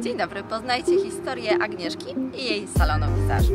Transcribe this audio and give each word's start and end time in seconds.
Dzień 0.00 0.16
dobry, 0.16 0.42
poznajcie 0.42 1.04
historię 1.04 1.50
Agnieszki 1.62 2.14
i 2.34 2.44
jej 2.44 2.68
salonu 2.68 3.06
wizażu. 3.16 3.52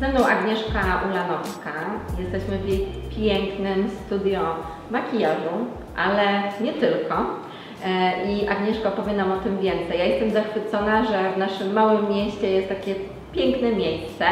Ze 0.00 0.26
Agnieszka 0.26 1.02
Ulanowska. 1.10 1.72
Jesteśmy 2.18 2.58
w 2.58 2.68
jej 2.68 2.86
pięknym 3.16 3.90
studio 4.06 4.56
makijażu, 4.90 5.66
ale 5.96 6.42
nie 6.60 6.72
tylko. 6.72 7.43
E, 7.84 8.12
I 8.32 8.48
Agnieszka 8.48 8.88
opowie 8.88 9.12
nam 9.12 9.32
o 9.32 9.36
tym 9.36 9.58
więcej. 9.58 9.98
Ja 9.98 10.04
jestem 10.04 10.30
zachwycona, 10.30 11.04
że 11.04 11.32
w 11.34 11.38
naszym 11.38 11.72
małym 11.72 12.08
mieście 12.08 12.50
jest 12.50 12.68
takie 12.68 12.94
piękne 13.32 13.72
miejsce. 13.72 14.26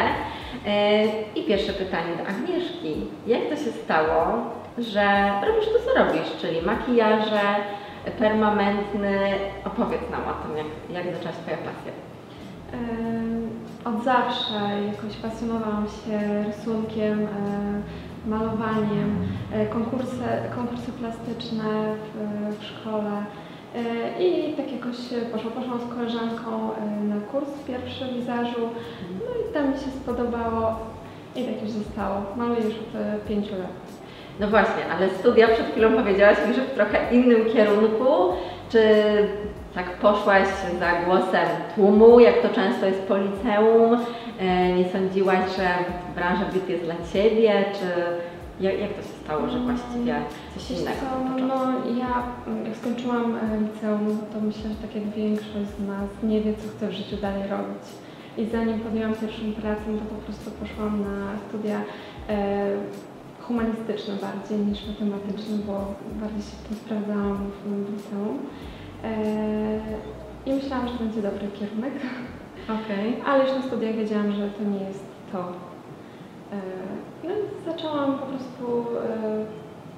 E, 0.67 1.03
I 1.35 1.43
pierwsze 1.47 1.73
pytanie 1.73 2.15
do 2.17 2.27
Agnieszki. 2.27 2.95
Jak 3.27 3.41
to 3.49 3.55
się 3.55 3.71
stało, 3.71 4.25
że 4.77 5.31
robisz 5.47 5.65
to, 5.65 5.79
co 5.85 6.03
robisz, 6.03 6.41
czyli 6.41 6.61
makijaże, 6.61 7.41
permanentny. 8.19 9.19
Opowiedz 9.65 10.09
nam 10.11 10.21
o 10.21 10.33
tym, 10.47 10.57
jak, 10.57 11.05
jak 11.05 11.15
zaczęła 11.15 11.31
się 11.33 11.39
Twoja 11.41 11.57
pasja. 11.57 11.91
Em, 12.73 13.49
Od 13.85 14.03
zawsze 14.03 14.53
jakoś 14.87 15.17
pasjonowałam 15.21 15.85
się 15.87 16.43
rysunkiem, 16.47 17.23
e, 17.23 17.27
malowaniem, 18.27 19.27
e, 19.51 19.65
konkursy, 19.65 20.23
konkursy 20.55 20.91
plastyczne 20.91 21.95
w, 21.95 22.59
w 22.59 22.63
szkole. 22.63 23.25
E, 23.75 24.23
I 24.23 24.53
tak 24.53 24.71
jakoś 24.71 24.97
poszło, 25.31 25.51
poszłam 25.51 25.79
z 25.79 25.93
koleżanką 25.95 26.75
e, 26.75 27.03
na 27.03 27.21
kurs 27.21 27.49
pierwszy 27.67 28.05
wizażu, 28.05 28.61
no 29.19 29.49
i 29.49 29.53
tam 29.53 29.71
mi 29.71 29.75
się 29.75 29.91
spodobało 30.03 30.75
i 31.35 31.43
tak 31.43 31.61
już 31.61 31.71
zostało. 31.71 32.21
Maluję 32.37 32.61
już 32.61 32.73
od 32.73 33.27
pięciu 33.27 33.55
lat. 33.55 34.02
No 34.39 34.47
właśnie, 34.47 34.83
ale 34.91 35.09
studia 35.09 35.47
przed 35.47 35.71
chwilą 35.71 35.93
powiedziałaś 35.93 36.37
mi, 36.47 36.53
że 36.53 36.61
w 36.61 36.71
trochę 36.73 36.97
innym 37.11 37.45
kierunku. 37.45 38.13
Czy 38.69 38.83
tak 39.75 39.91
poszłaś 39.97 40.47
za 40.79 40.91
głosem 41.05 41.47
tłumu, 41.75 42.19
jak 42.19 42.41
to 42.41 42.49
często 42.49 42.85
jest 42.85 43.01
po 43.01 43.17
liceum? 43.17 43.97
E, 44.39 44.73
Nie 44.73 44.89
sądziłaś, 44.89 45.39
że 45.57 45.67
branża 46.15 46.45
beauty 46.53 46.71
jest 46.71 46.83
dla 46.83 46.95
Ciebie? 47.13 47.65
Czy 47.73 47.85
jak, 48.63 48.79
jak 48.79 48.93
to 48.93 49.01
się 49.01 49.07
stało, 49.25 49.49
że 49.49 49.59
właściwie 49.59 50.15
coś 50.55 50.69
Wiesz 50.69 50.79
innego 50.79 50.97
co, 50.99 51.45
no 51.47 51.55
ja 51.99 52.23
jak 52.65 52.75
skończyłam 52.77 53.35
e, 53.35 53.57
liceum, 53.61 54.17
to 54.33 54.41
myślę, 54.41 54.69
że 54.69 54.75
tak 54.87 54.95
jak 54.95 55.09
większość 55.09 55.69
z 55.77 55.87
nas 55.87 56.09
nie 56.23 56.41
wie, 56.41 56.53
co 56.53 56.77
chce 56.77 56.87
w 56.87 56.91
życiu 56.91 57.17
dalej 57.21 57.43
robić. 57.49 57.83
I 58.37 58.45
zanim 58.45 58.79
podjęłam 58.79 59.13
pierwszą 59.15 59.53
pracę, 59.61 59.81
to 59.99 60.15
po 60.15 60.21
prostu 60.25 60.51
poszłam 60.51 61.01
na 61.01 61.37
studia 61.49 61.81
e, 62.29 62.65
humanistyczne 63.47 64.13
bardziej 64.15 64.57
niż 64.57 64.87
matematyczne, 64.87 65.55
bo 65.67 65.73
bardziej 66.21 66.41
się 66.41 66.55
w 66.57 66.67
tym 66.67 66.77
sprawdzałam 66.77 67.37
w, 67.65 67.91
liceum. 67.91 68.37
E, 69.03 69.09
I 70.45 70.53
myślałam, 70.53 70.87
że 70.87 70.93
to 70.93 71.03
będzie 71.03 71.21
dobry 71.21 71.47
kierunek, 71.47 71.93
Okej. 72.63 73.15
ale 73.25 73.43
już 73.43 73.53
na 73.53 73.61
studiach 73.61 73.95
wiedziałam, 73.95 74.31
że 74.31 74.49
to 74.49 74.63
nie 74.63 74.79
jest 74.87 75.05
to. 75.31 75.39
E, 76.51 76.57
No 77.23 77.29
i 77.29 77.65
zaczęłam 77.65 78.19
po 78.19 78.25
prostu 78.25 78.85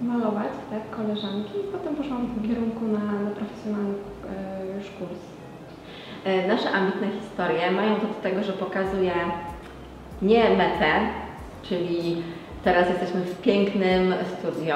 e, 0.02 0.06
malować, 0.06 0.52
tak, 0.70 0.90
koleżanki 0.90 1.54
i 1.60 1.72
potem 1.72 1.96
poszłam 1.96 2.26
w 2.28 2.34
tym 2.34 2.50
kierunku 2.50 2.86
na, 2.86 3.06
na 3.26 3.32
profesjonalny 3.32 3.94
już 4.78 4.86
kurs. 4.86 5.20
Nasze 6.48 6.72
ambitne 6.72 7.08
historie 7.22 7.72
mają 7.72 7.96
to 7.96 8.08
do 8.08 8.14
tego, 8.14 8.44
że 8.44 8.54
pokazuje 8.54 9.12
nie 10.22 10.50
metę, 10.50 10.92
czyli 11.64 12.24
teraz 12.66 12.90
jesteśmy 12.90 13.22
w 13.22 13.42
pięknym 13.42 14.14
studio, 14.34 14.76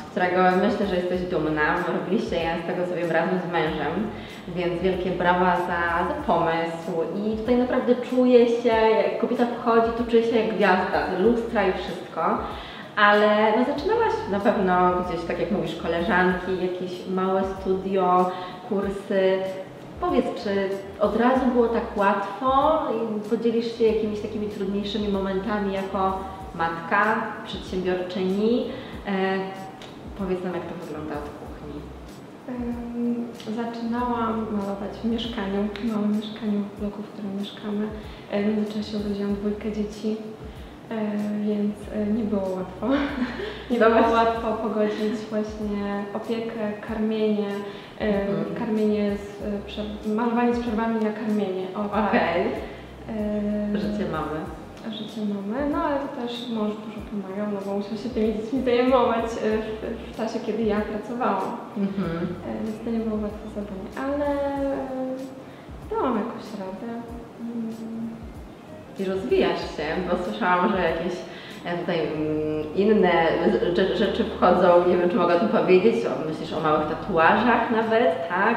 z 0.00 0.10
którego 0.10 0.42
myślę, 0.66 0.86
że 0.86 0.96
jesteś 0.96 1.20
dumna. 1.20 1.76
Robiliście 1.88 2.36
je 2.36 2.50
z 2.64 2.66
tego 2.66 2.86
co 2.86 2.94
wiem 2.94 3.10
razem 3.10 3.40
z 3.48 3.52
mężem, 3.52 3.94
więc 4.48 4.82
wielkie 4.82 5.10
brawa 5.10 5.56
za, 5.56 6.08
za 6.08 6.22
pomysł 6.26 6.92
i 7.16 7.36
tutaj 7.36 7.56
naprawdę 7.56 7.94
czuję 8.10 8.48
się, 8.48 8.76
jak 9.02 9.18
kobieta 9.20 9.46
wchodzi, 9.46 9.92
to 9.98 10.10
czuję 10.10 10.22
się 10.22 10.36
jak 10.36 10.54
gwiazda, 10.54 10.98
lustra 11.18 11.68
i 11.68 11.72
wszystko. 11.72 12.38
Ale 12.96 13.52
no 13.56 13.64
zaczynałaś 13.74 14.12
na 14.30 14.40
pewno 14.40 14.92
gdzieś, 14.92 15.24
tak 15.24 15.40
jak 15.40 15.50
mówisz, 15.50 15.76
koleżanki, 15.82 16.52
jakieś 16.62 17.08
małe 17.08 17.42
studio, 17.60 18.30
kursy. 18.68 19.38
Powiedz, 20.00 20.26
czy 20.44 20.68
od 21.00 21.16
razu 21.16 21.46
było 21.46 21.68
tak 21.68 21.96
łatwo 21.96 22.78
podzielisz 23.30 23.78
się 23.78 23.84
jakimiś 23.84 24.20
takimi 24.20 24.48
trudniejszymi 24.48 25.08
momentami 25.08 25.72
jako 25.72 26.18
matka, 26.54 27.22
przedsiębiorczyni? 27.44 28.64
E, 29.06 29.38
powiedz 30.18 30.44
nam, 30.44 30.54
jak 30.54 30.62
to 30.62 30.86
wygląda 30.86 31.14
od 31.14 31.20
kuchni. 31.38 31.80
Zaczynałam 33.56 34.46
malować 34.52 34.90
w 35.02 35.04
mieszkaniu, 35.04 35.68
w 35.74 35.84
małym 35.84 36.16
mieszkaniu 36.16 36.60
w 36.76 36.80
bloku, 36.80 37.02
w 37.02 37.08
którym 37.08 37.36
mieszkamy. 37.38 37.88
E, 38.30 38.42
W 38.42 38.46
międzyczasie 38.56 38.98
urodziłam 38.98 39.34
dwójkę 39.34 39.72
dzieci, 39.72 40.16
więc 41.46 41.74
e, 41.94 42.06
nie 42.06 42.24
było 42.24 42.42
łatwo. 42.42 42.86
Nie 43.70 43.78
było 43.78 43.90
łatwo 44.12 44.52
pogodzić 44.52 45.14
właśnie 45.30 46.04
opiekę, 46.14 46.72
karmienie, 46.88 47.48
e, 48.00 48.28
Mhm. 48.28 48.54
karmienie 48.58 49.16
z, 49.16 49.42
e, 50.06 50.08
malowanie 50.14 50.54
z 50.54 50.60
przerwami 50.60 50.94
na 51.04 51.12
karmienie. 51.12 51.66
Tak. 51.92 52.08
Okej, 52.08 52.42
E, 53.74 53.78
życie 53.78 54.04
mamy. 54.12 54.40
życie 54.98 55.20
mamy, 55.34 55.70
no 55.70 55.78
ale 55.84 55.96
to 56.00 56.08
też 56.22 56.48
mąż 56.48 56.70
dużo 56.74 57.00
pomagał, 57.10 57.46
no 57.54 57.60
bo 57.66 57.76
musiał 57.76 57.98
się 57.98 58.08
tymi 58.08 58.34
dziećmi 58.34 58.62
zajmować 58.62 59.24
e, 59.24 59.28
w, 59.58 60.12
w 60.12 60.16
czasie, 60.16 60.38
kiedy 60.46 60.62
ja 60.62 60.80
pracowałam. 60.80 61.56
Mhm. 61.76 62.26
E, 62.48 62.64
Więc 62.64 62.84
to 62.84 62.90
nie 62.90 62.98
było 62.98 63.16
łatwe 63.22 63.48
zadanie, 63.54 63.88
ale 64.06 64.26
e, 64.26 64.76
dałam 65.90 66.16
jakoś 66.16 66.44
radę. 66.60 66.92
I 68.98 69.04
rozwijasz 69.04 69.60
się, 69.76 69.84
bo 70.10 70.24
słyszałam, 70.24 70.72
że 70.72 70.82
jakieś 70.82 71.12
e, 71.64 71.78
tutaj 71.78 71.98
mm, 72.00 72.74
inne 72.74 73.12
rze- 73.74 73.96
rzeczy 73.96 74.24
wchodzą, 74.24 74.88
nie 74.88 74.96
wiem 74.96 75.10
czy 75.10 75.16
mogę 75.16 75.40
tym 75.40 75.48
powiedzieć, 75.48 75.94
myślisz 76.28 76.52
o 76.52 76.60
małych 76.60 76.88
tatuażach 76.88 77.70
nawet, 77.70 78.28
tak? 78.28 78.56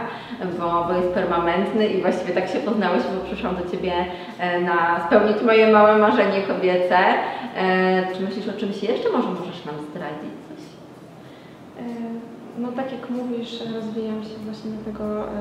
Bo, 0.59 0.85
bo 0.87 0.93
jest 0.93 1.09
permanentny 1.13 1.87
i 1.87 2.01
właściwie 2.01 2.33
tak 2.33 2.47
się 2.47 2.59
poznałyśmy, 2.59 3.09
bo 3.19 3.25
przyszłam 3.25 3.55
do 3.55 3.71
Ciebie 3.71 3.93
e, 4.39 4.59
na 4.59 4.99
spełnić 5.07 5.37
moje 5.45 5.71
małe 5.71 5.97
marzenie 5.97 6.41
kobiece. 6.41 6.97
E, 7.57 8.15
Czy 8.15 8.21
myślisz 8.23 8.47
o 8.47 8.59
czymś 8.59 8.83
jeszcze? 8.83 9.09
Może 9.09 9.27
możesz 9.29 9.65
nam 9.65 9.75
zdradzić 9.75 9.98
No 12.59 12.71
tak 12.71 12.91
jak 12.91 13.09
mówisz, 13.09 13.63
rozwijam 13.75 14.23
się 14.23 14.29
właśnie 14.45 14.71
dlatego, 14.71 15.27
e, 15.27 15.31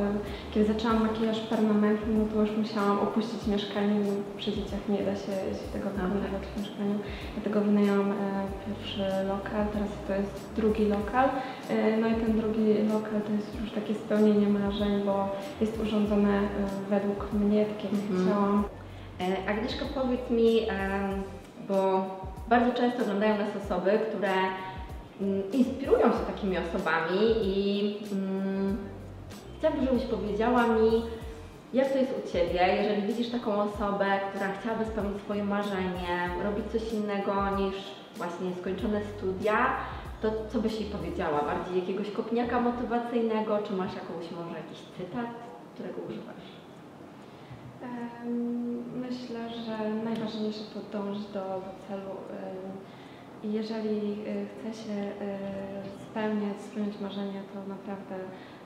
kiedy 0.54 0.66
zaczęłam 0.72 1.02
makijaż 1.02 1.40
permanentny, 1.40 2.14
no 2.14 2.24
to 2.34 2.40
już 2.40 2.56
musiałam 2.56 2.98
opuścić 2.98 3.46
mieszkanie, 3.46 4.00
bo 4.00 4.10
przy 4.38 4.52
dzieciach 4.52 4.88
nie 4.88 4.98
da 5.02 5.14
się, 5.16 5.32
się 5.58 5.66
tego 5.72 5.90
wykonywać 5.90 6.42
w 6.54 6.60
mieszkaniu. 6.60 6.98
Dlatego 7.34 7.60
wynajęłam 7.60 8.10
e, 8.12 8.14
pierwszy 8.66 9.02
lokal, 9.28 9.66
teraz 9.72 9.88
to 10.06 10.12
jest 10.14 10.50
drugi 10.56 10.84
lokal. 10.84 11.28
E, 11.70 11.96
No 11.96 12.08
i 12.08 12.14
ten 12.14 12.40
drugi 12.40 12.66
lokal 12.94 13.20
to 13.26 13.32
jest 13.32 13.60
już 13.60 13.70
takie 13.72 13.94
spełnienie 13.94 14.48
marzeń, 14.48 15.02
bo 15.06 15.28
jest 15.60 15.80
urządzone 15.82 16.40
według 16.90 17.32
mnie, 17.32 17.64
tak 17.66 17.84
jak 17.84 17.92
Mhm. 17.92 18.26
chciałam. 18.26 18.64
Agnieszka, 19.48 19.84
powiedz 19.94 20.30
mi, 20.30 20.60
bo 21.68 22.04
bardzo 22.48 22.72
często 22.74 23.02
oglądają 23.02 23.38
nas 23.38 23.64
osoby, 23.64 23.90
które 24.10 24.30
inspirują 25.52 26.12
się 26.12 26.18
takimi 26.34 26.56
osobami 26.58 27.18
i 27.42 27.96
mm, 28.12 28.76
chciałabym, 29.58 29.86
żebyś 29.86 30.04
powiedziała 30.04 30.66
mi, 30.66 31.02
jak 31.74 31.92
to 31.92 31.98
jest 31.98 32.12
u 32.24 32.32
Ciebie, 32.32 32.76
jeżeli 32.82 33.02
widzisz 33.02 33.30
taką 33.30 33.62
osobę, 33.62 34.06
która 34.30 34.52
chciałaby 34.52 34.84
spełnić 34.84 35.22
swoje 35.22 35.44
marzenie, 35.44 36.30
robić 36.44 36.64
coś 36.72 36.92
innego 36.92 37.56
niż 37.56 37.76
właśnie 38.16 38.50
skończone 38.60 39.00
studia, 39.16 39.76
to 40.22 40.30
co 40.52 40.60
byś 40.60 40.80
jej 40.80 40.90
powiedziała? 40.90 41.42
Bardziej 41.42 41.80
jakiegoś 41.80 42.10
kopniaka 42.10 42.60
motywacyjnego, 42.60 43.58
czy 43.58 43.72
masz 43.72 43.94
jakąś 43.94 44.30
może 44.30 44.56
jakiś 44.56 44.78
cytat, 44.96 45.26
którego 45.74 46.00
używasz? 46.08 46.48
Myślę, 48.96 49.50
że 49.50 49.90
najważniejsze 50.04 50.60
to 50.74 50.98
dążyć 50.98 51.26
do, 51.26 51.40
do 51.40 51.72
celu. 51.88 52.10
I 53.44 53.52
jeżeli 53.52 53.98
e, 53.98 54.14
chce 54.52 54.82
się 54.82 54.92
e, 54.92 55.08
spełniać, 56.10 56.60
spełniać 56.60 57.00
marzenia, 57.00 57.40
to 57.54 57.68
naprawdę 57.68 58.14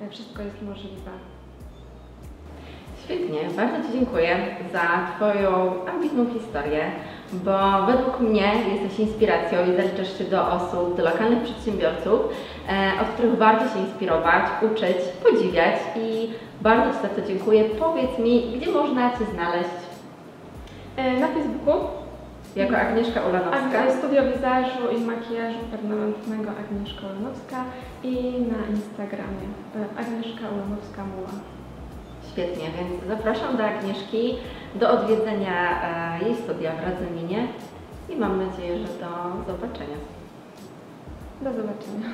e, 0.01 0.11
wszystko 0.11 0.43
jest 0.43 0.63
możliwe. 0.63 1.11
Świetnie, 3.05 3.39
bardzo 3.57 3.89
Ci 3.89 3.93
dziękuję 3.93 4.37
za 4.73 5.07
Twoją 5.17 5.73
ambitną 5.87 6.27
historię, 6.35 6.91
bo 7.33 7.87
według 7.87 8.21
mnie 8.21 8.53
jesteś 8.73 9.01
inspiracją 9.01 9.59
i 9.73 9.77
zaliczasz 9.77 10.19
się 10.19 10.25
do 10.25 10.53
osób, 10.53 10.97
do 10.97 11.05
lokalnych 11.05 11.43
przedsiębiorców, 11.43 12.21
e, 12.69 12.93
od 13.03 13.09
których 13.09 13.37
warto 13.37 13.75
się 13.75 13.81
inspirować, 13.81 14.45
uczyć, 14.63 14.97
podziwiać 15.23 15.77
i 15.97 16.31
bardzo 16.61 16.97
Ci 16.97 17.03
za 17.03 17.09
to 17.09 17.29
dziękuję. 17.29 17.65
Powiedz 17.65 18.19
mi, 18.19 18.59
gdzie 18.59 18.71
można 18.71 19.11
Cię 19.11 19.25
znaleźć 19.35 19.93
E, 20.97 21.21
Na 21.21 21.29
Facebooku 21.29 22.01
jako 22.56 22.76
Agnieszka 22.76 23.20
Ulanowska? 23.28 23.78
Ag- 23.87 23.99
Studio 23.99 24.22
Wizażu 24.32 24.82
i 24.96 25.00
Makijażu 25.04 25.58
Permanentnego 25.70 26.50
Agnieszka 26.50 27.06
Ulanowska 27.06 27.64
i 28.02 28.14
na 28.52 28.58
Instagramie 28.76 29.46
e, 29.76 30.00
Agnieszka 30.00 30.44
Ulanowska 30.54 31.04
Muła. 31.04 31.34
Świetnie, 32.32 32.64
więc 32.78 33.04
zapraszam 33.08 33.56
do 33.56 33.64
Agnieszki, 33.64 34.34
do 34.75 34.90
odwiedzenia 34.90 35.82
e, 36.20 36.25
jej 36.25 36.37
studia 36.37 36.72
w 36.72 36.81
Radzyminie 36.88 37.49
i 38.10 38.16
mam 38.16 38.46
nadzieję, 38.46 38.78
że 38.78 38.84
do 38.87 39.52
zobaczenia. 39.52 39.96
Do 41.43 41.50
zobaczenia. 41.52 42.08